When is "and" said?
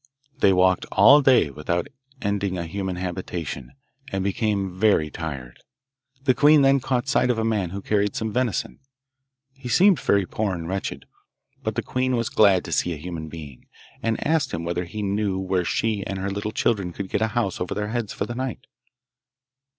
4.11-4.23, 10.55-10.67, 14.01-14.25, 16.07-16.17